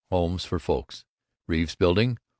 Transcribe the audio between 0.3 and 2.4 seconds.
for Folks Reeves Bldg.